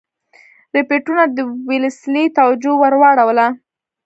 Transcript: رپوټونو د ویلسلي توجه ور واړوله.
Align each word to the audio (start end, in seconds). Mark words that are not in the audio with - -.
رپوټونو 0.75 1.23
د 1.35 1.37
ویلسلي 1.69 2.25
توجه 2.37 2.71
ور 2.81 2.93
واړوله. 3.01 3.47